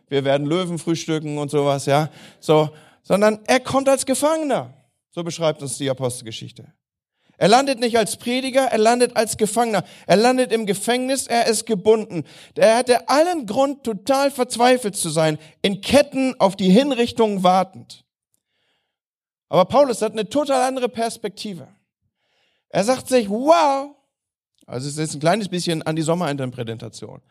[0.09, 2.09] wir werden Löwen frühstücken und sowas, ja.
[2.39, 2.69] So,
[3.01, 4.73] sondern er kommt als Gefangener.
[5.09, 6.73] So beschreibt uns die Apostelgeschichte.
[7.37, 9.83] Er landet nicht als Prediger, er landet als Gefangener.
[10.05, 12.23] Er landet im Gefängnis, er ist gebunden.
[12.55, 18.05] Er hatte allen Grund, total verzweifelt zu sein, in Ketten auf die Hinrichtung wartend.
[19.49, 21.67] Aber Paulus hat eine total andere Perspektive.
[22.71, 23.95] Er sagt sich, wow,
[24.65, 27.21] also es ist ein kleines bisschen an die Sommerinterpretation.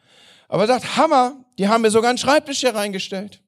[0.49, 3.41] Aber er sagt, Hammer, die haben mir sogar einen Schreibtisch hier reingestellt.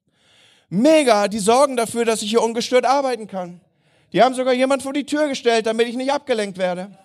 [0.69, 3.61] Mega, die sorgen dafür, dass ich hier ungestört arbeiten kann.
[4.11, 6.97] Die haben sogar jemand vor die Tür gestellt, damit ich nicht abgelenkt werde.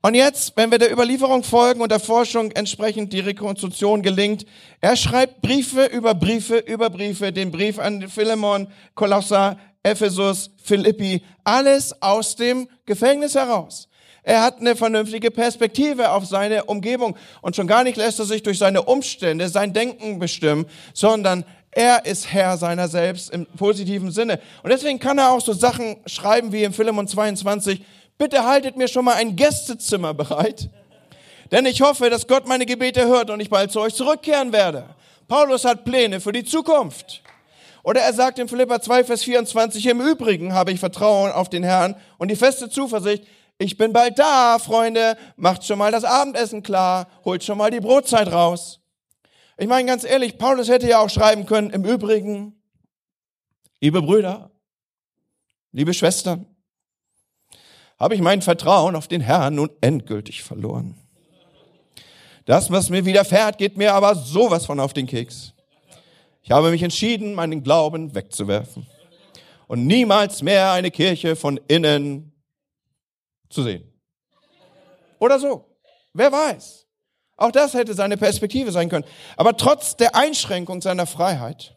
[0.00, 4.46] Und jetzt, wenn wir der Überlieferung folgen und der Forschung entsprechend die Rekonstruktion gelingt,
[4.80, 12.02] er schreibt Briefe über Briefe über Briefe, den Brief an Philemon, Kolosser, Ephesus, Philippi, alles
[12.02, 13.88] aus dem Gefängnis heraus.
[14.22, 18.42] Er hat eine vernünftige Perspektive auf seine Umgebung und schon gar nicht lässt er sich
[18.42, 24.40] durch seine Umstände sein Denken bestimmen, sondern er ist Herr seiner selbst im positiven Sinne.
[24.62, 27.82] Und deswegen kann er auch so Sachen schreiben wie im Philemon 22,
[28.18, 30.68] bitte haltet mir schon mal ein Gästezimmer bereit,
[31.50, 34.84] denn ich hoffe, dass Gott meine Gebete hört und ich bald zu euch zurückkehren werde.
[35.26, 37.22] Paulus hat Pläne für die Zukunft.
[37.88, 41.62] Oder er sagt in Philippa 2, Vers 24, im Übrigen habe ich Vertrauen auf den
[41.62, 43.24] Herrn und die feste Zuversicht,
[43.56, 47.80] ich bin bald da, Freunde, macht schon mal das Abendessen klar, holt schon mal die
[47.80, 48.80] Brotzeit raus.
[49.56, 52.60] Ich meine ganz ehrlich, Paulus hätte ja auch schreiben können, im Übrigen,
[53.80, 54.50] liebe Brüder,
[55.72, 56.44] liebe Schwestern,
[57.98, 60.94] habe ich mein Vertrauen auf den Herrn nun endgültig verloren.
[62.44, 65.54] Das, was mir widerfährt, geht mir aber sowas von auf den Keks.
[66.48, 68.86] Ich habe mich entschieden, meinen Glauben wegzuwerfen
[69.66, 72.32] und niemals mehr eine Kirche von innen
[73.50, 73.92] zu sehen.
[75.18, 75.66] Oder so.
[76.14, 76.86] Wer weiß.
[77.36, 79.04] Auch das hätte seine Perspektive sein können.
[79.36, 81.76] Aber trotz der Einschränkung seiner Freiheit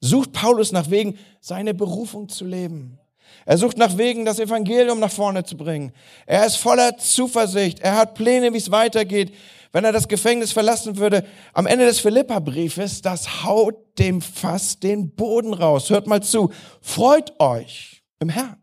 [0.00, 3.00] sucht Paulus nach Wegen, seine Berufung zu leben.
[3.44, 5.92] Er sucht nach Wegen, das Evangelium nach vorne zu bringen.
[6.26, 7.80] Er ist voller Zuversicht.
[7.80, 9.34] Er hat Pläne, wie es weitergeht.
[9.74, 15.10] Wenn er das Gefängnis verlassen würde, am Ende des Philippa-Briefes, das haut dem Fass den
[15.10, 15.90] Boden raus.
[15.90, 16.52] Hört mal zu.
[16.80, 18.62] Freut euch im Herrn.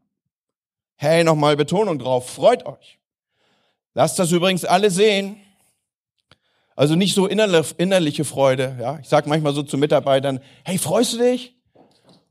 [0.95, 2.29] Hey, nochmal Betonung drauf.
[2.29, 2.97] Freut euch.
[3.93, 5.35] Lasst das übrigens alle sehen.
[6.77, 8.77] Also nicht so innerliche Freude.
[8.79, 11.57] Ja, ich sage manchmal so zu Mitarbeitern: Hey, freust du dich?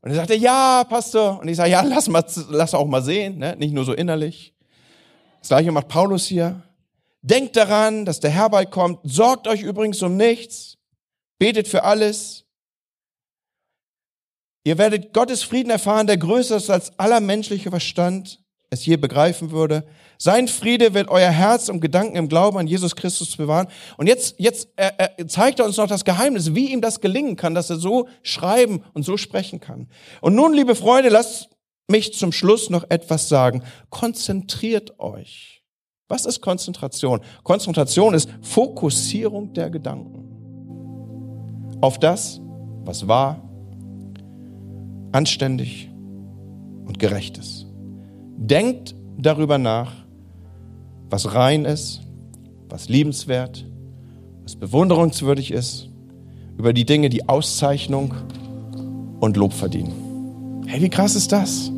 [0.01, 1.39] Und er sagte, ja, Pastor.
[1.39, 3.55] Und ich sage, ja, lass, mal, lass auch mal sehen, ne?
[3.57, 4.55] nicht nur so innerlich.
[5.39, 6.63] Das gleiche macht Paulus hier.
[7.21, 8.99] Denkt daran, dass der Herr bald kommt.
[9.03, 10.77] Sorgt euch übrigens um nichts.
[11.37, 12.45] Betet für alles.
[14.63, 19.51] Ihr werdet Gottes Frieden erfahren, der größer ist als aller menschliche Verstand es je begreifen
[19.51, 19.85] würde.
[20.17, 23.67] Sein Friede wird euer Herz und Gedanken im Glauben an Jesus Christus bewahren.
[23.97, 27.35] Und jetzt, jetzt er, er zeigt er uns noch das Geheimnis, wie ihm das gelingen
[27.35, 29.89] kann, dass er so schreiben und so sprechen kann.
[30.21, 31.49] Und nun, liebe Freunde, lasst
[31.87, 33.63] mich zum Schluss noch etwas sagen.
[33.89, 35.60] Konzentriert euch.
[36.11, 37.21] Was ist Konzentration?
[37.41, 40.27] Konzentration ist Fokussierung der Gedanken
[41.79, 42.41] auf das,
[42.83, 43.41] was wahr,
[45.13, 45.89] anständig
[46.85, 47.65] und gerecht ist.
[48.35, 49.93] Denkt darüber nach,
[51.09, 52.01] was rein ist,
[52.67, 53.65] was liebenswert,
[54.43, 55.89] was bewunderungswürdig ist,
[56.57, 58.13] über die Dinge, die Auszeichnung
[59.21, 60.65] und Lob verdienen.
[60.67, 61.71] Hey, wie krass ist das?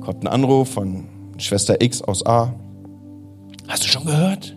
[0.00, 1.11] Kommt ein Anruf von
[1.42, 2.54] Schwester X aus A.
[3.68, 4.56] Hast du schon gehört?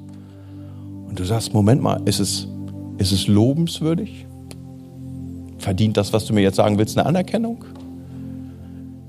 [1.08, 2.48] Und du sagst, Moment mal, ist es,
[2.98, 4.26] ist es lobenswürdig?
[5.58, 7.66] Verdient das, was du mir jetzt sagen willst, eine Anerkennung?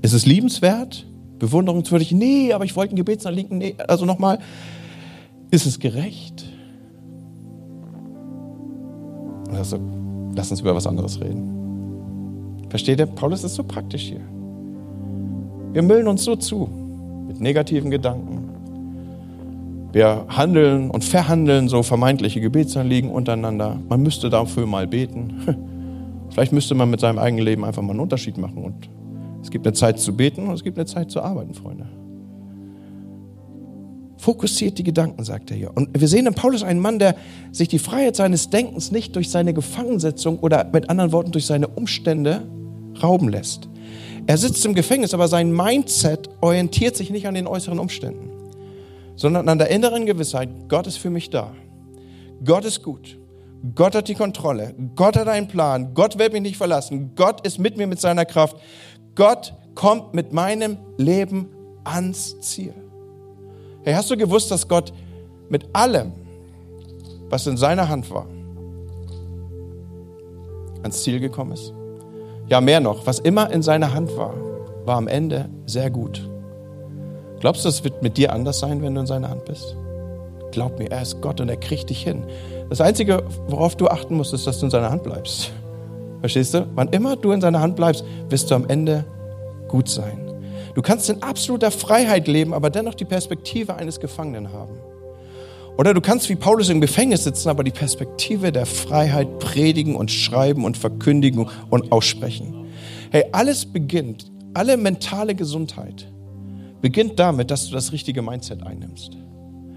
[0.01, 1.05] Ist es liebenswert?
[1.39, 2.11] bewunderungswürdig?
[2.11, 3.57] Nee, aber ich wollte ein Gebetsanliegen.
[3.57, 4.39] Nee, also nochmal,
[5.51, 6.45] ist es gerecht?
[9.51, 9.79] Also,
[10.35, 12.65] lass uns über was anderes reden.
[12.69, 13.05] Versteht ihr?
[13.05, 14.21] Paulus ist so praktisch hier.
[15.73, 16.69] Wir müllen uns so zu
[17.37, 18.49] mit negativen Gedanken.
[19.93, 23.79] Wir handeln und verhandeln so vermeintliche Gebetsanliegen untereinander.
[23.87, 25.41] Man müsste dafür mal beten.
[26.31, 28.63] Vielleicht müsste man mit seinem eigenen Leben einfach mal einen Unterschied machen.
[28.63, 28.89] Und
[29.41, 31.87] es gibt eine Zeit zu beten und es gibt eine Zeit zu arbeiten, Freunde.
[34.17, 35.71] Fokussiert die Gedanken, sagt er hier.
[35.75, 37.15] Und wir sehen in Paulus einen Mann, der
[37.51, 41.67] sich die Freiheit seines Denkens nicht durch seine Gefangensetzung oder mit anderen Worten durch seine
[41.67, 42.41] Umstände
[43.01, 43.69] rauben lässt.
[44.27, 48.29] Er sitzt im Gefängnis, aber sein Mindset orientiert sich nicht an den äußeren Umständen,
[49.15, 51.55] sondern an der inneren Gewissheit, Gott ist für mich da.
[52.43, 53.17] Gott ist gut.
[53.73, 54.75] Gott hat die Kontrolle.
[54.95, 55.93] Gott hat einen Plan.
[55.93, 57.13] Gott wird mich nicht verlassen.
[57.15, 58.57] Gott ist mit mir mit seiner Kraft.
[59.15, 61.47] Gott kommt mit meinem Leben
[61.85, 62.73] ans Ziel.
[63.83, 64.91] Hey, hast du gewusst, dass Gott
[65.49, 66.11] mit allem,
[67.29, 68.27] was in seiner Hand war,
[70.83, 71.73] ans Ziel gekommen ist?
[72.49, 74.33] Ja, mehr noch, was immer in seiner Hand war,
[74.85, 76.29] war am Ende sehr gut.
[77.41, 79.75] Glaubst du, es wird mit dir anders sein, wenn du in seiner Hand bist?
[80.51, 82.23] Glaub mir, er ist Gott und er kriegt dich hin.
[82.69, 85.51] Das Einzige, worauf du achten musst, ist, dass du in seiner Hand bleibst.
[86.21, 86.65] Verstehst du?
[86.73, 89.03] Wann immer du in seiner Hand bleibst, wirst du am Ende
[89.67, 90.19] gut sein.
[90.73, 94.79] Du kannst in absoluter Freiheit leben, aber dennoch die Perspektive eines Gefangenen haben.
[95.77, 100.09] Oder du kannst wie Paulus im Gefängnis sitzen, aber die Perspektive der Freiheit predigen und
[100.09, 102.65] schreiben und verkündigen und aussprechen.
[103.11, 106.11] Hey, alles beginnt, alle mentale Gesundheit
[106.81, 109.17] beginnt damit, dass du das richtige Mindset einnimmst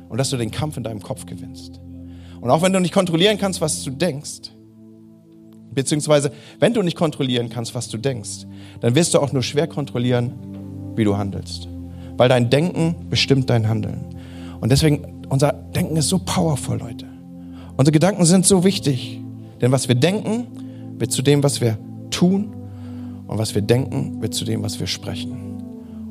[0.09, 1.81] und dass du den Kampf in deinem Kopf gewinnst.
[2.41, 4.53] Und auch wenn du nicht kontrollieren kannst, was du denkst,
[5.73, 8.47] beziehungsweise wenn du nicht kontrollieren kannst, was du denkst,
[8.81, 10.33] dann wirst du auch nur schwer kontrollieren,
[10.97, 11.69] wie du handelst.
[12.17, 14.05] Weil dein Denken bestimmt dein Handeln.
[14.61, 17.07] Und deswegen unser Denken ist so powerful, Leute.
[17.77, 19.21] Unsere Gedanken sind so wichtig.
[19.61, 20.47] Denn was wir denken,
[20.99, 21.79] wird zu dem, was wir
[22.11, 22.53] tun.
[23.27, 25.63] Und was wir denken, wird zu dem, was wir sprechen.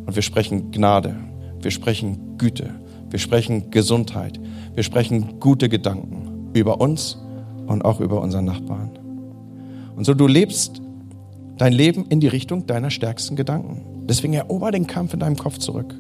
[0.05, 1.15] Und wir sprechen Gnade.
[1.61, 2.72] Wir sprechen Güte.
[3.09, 4.39] Wir sprechen Gesundheit.
[4.74, 7.17] Wir sprechen gute Gedanken über uns
[7.67, 8.97] und auch über unseren Nachbarn.
[9.95, 10.82] Und so du lebst
[11.57, 14.05] dein Leben in die Richtung deiner stärksten Gedanken.
[14.07, 15.93] Deswegen erober den Kampf in deinem Kopf zurück.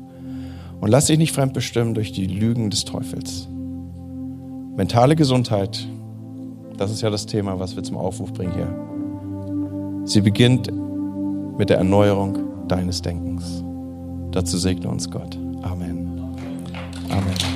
[0.79, 3.47] Und lass dich nicht fremdbestimmen durch die Lügen des Teufels.
[4.75, 5.87] Mentale Gesundheit,
[6.77, 10.05] das ist ja das Thema, was wir zum Aufruf bringen hier.
[10.05, 10.71] Sie beginnt
[11.57, 13.63] mit der Erneuerung deines Denkens.
[14.31, 15.37] Dazu segne uns Gott.
[15.61, 16.21] Amen.
[17.09, 17.48] Amen.